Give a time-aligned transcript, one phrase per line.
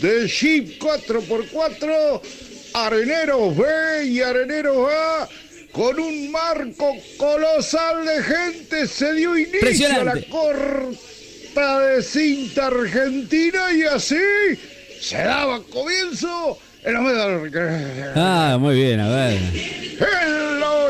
[0.00, 2.20] de Jeep 4x4,
[2.74, 5.28] Areneros B y Areneros A.
[5.72, 13.72] Con un marco colosal de gente se dio inicio a la corta de cinta argentina
[13.72, 14.16] y así
[15.00, 19.38] se daba comienzo en la Ah, muy bien, a ver.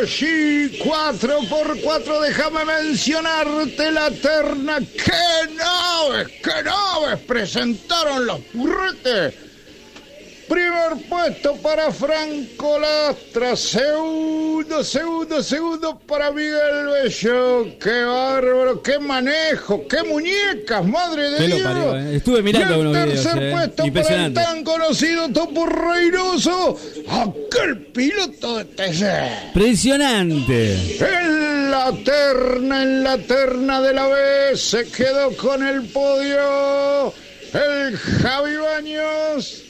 [0.07, 4.79] G 4x4 déjame mencionarte la terna.
[4.81, 9.50] ¡Qué naves, qué naves presentaron los burretes!
[10.51, 13.55] Primer puesto para Franco Lastra.
[13.55, 17.79] Segundo, segundo, segundo para Miguel Bello.
[17.79, 21.61] Qué bárbaro, qué manejo, qué muñecas, madre de Dios.
[21.95, 22.17] Eh.
[22.17, 23.53] Estuve mirando y el tercer eh.
[23.53, 26.77] puesto para el tan conocido Topo Reiroso,
[27.09, 29.47] aquel piloto de TC.
[29.55, 30.97] Impresionante.
[30.99, 37.15] En la terna, en la terna de la B se quedó con el podio
[37.53, 39.70] el Javi Baños.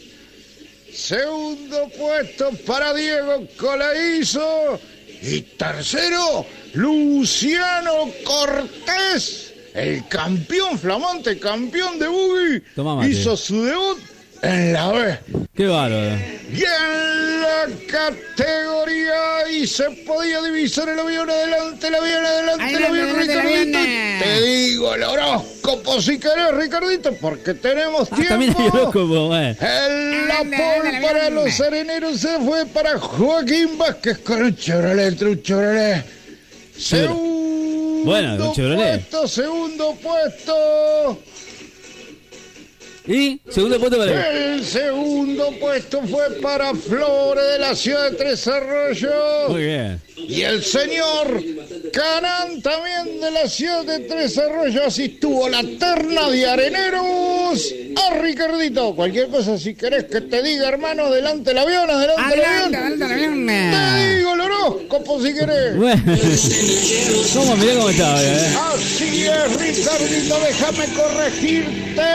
[1.01, 4.79] Segundo puesto para Diego Colaízo.
[5.23, 13.11] Y tercero, Luciano Cortés, el campeón flamante, campeón de buggy.
[13.11, 13.99] hizo su debut
[14.43, 15.19] en la B.
[15.55, 16.40] Qué bárbaro.
[16.53, 22.85] Y en la categoría y se podía divisar el avión adelante, el avión adelante, el
[22.85, 23.79] avión, Ricardito.
[24.25, 28.31] Te digo el horóscopo si querés, Ricardito, porque tenemos ah, tiempo.
[28.31, 29.57] También hay horóscopo, eh.
[29.61, 36.05] El la para los areneros se fue para Joaquín Vázquez con un Chevrolet, un Chevrolet.
[36.77, 37.41] Segundo
[38.05, 41.19] bueno, puesto, segundo puesto.
[43.11, 43.41] ¿Y?
[43.51, 49.49] ¿Segundo puesto para El segundo puesto fue para Flores de la ciudad de Tres Arroyos.
[49.49, 50.01] Muy bien.
[50.17, 51.43] Y el señor
[51.93, 54.87] Canán también de la ciudad de Tres Arroyos.
[54.87, 57.75] Así estuvo la terna de areneros.
[57.97, 62.45] A Ricardito, cualquier cosa si querés que te diga, hermano, delante el avión, adelante, el
[62.45, 62.75] avión.
[62.77, 64.20] Adelante el avión.
[64.71, 65.77] Te digo el horóscopo si querés.
[65.77, 66.03] Bueno.
[67.35, 67.57] ¿Cómo?
[67.57, 68.23] Mirá cómo está.
[68.23, 68.57] Eh.
[68.75, 72.09] Así es, Ricardito, déjame corregirte.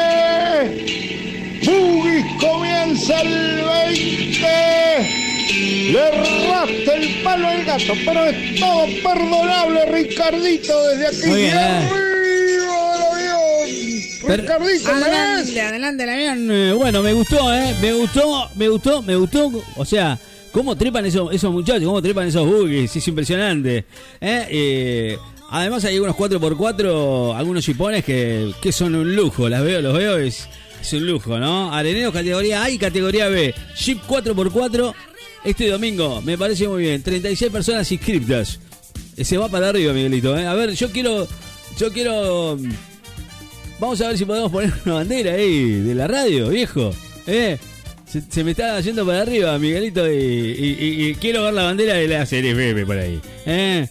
[1.66, 5.26] Bugis comienza el 20.
[5.92, 11.28] Le raspa el palo al gato, pero es todo perdonable, Ricardito, desde aquí.
[11.28, 11.90] Muy bien, eh.
[14.28, 16.52] Ricardito, adelante, adelante el avión.
[16.52, 17.76] Eh, bueno, me gustó, ¿eh?
[17.80, 19.52] Me gustó, me gustó, me gustó.
[19.76, 20.18] O sea,
[20.56, 23.80] cómo trepan esos, esos muchachos, cómo trepan esos buggies, es impresionante.
[24.22, 24.48] ¿eh?
[24.50, 25.18] eh
[25.50, 29.50] además hay algunos 4x4, algunos chipones que, que son un lujo.
[29.50, 30.48] Las veo, los veo, es,
[30.80, 31.74] es un lujo, ¿no?
[31.74, 33.54] Areneros categoría A y categoría B.
[33.76, 34.94] Jeep 4x4
[35.44, 36.22] este domingo.
[36.22, 37.04] Me parece muy bien.
[37.04, 38.58] 36 personas inscriptas.
[39.22, 40.38] Se va para arriba, Miguelito.
[40.38, 40.48] ¿eh?
[40.48, 41.28] A ver, yo quiero.
[41.78, 42.58] Yo quiero.
[43.78, 46.94] Vamos a ver si podemos poner una bandera ahí de la radio, viejo.
[47.28, 47.58] ¿Eh?
[48.30, 52.86] Se, me está yendo para arriba, Miguelito, y, quiero ver la bandera de la CRFM
[52.86, 53.20] por ahí.
[53.46, 53.88] ¿eh?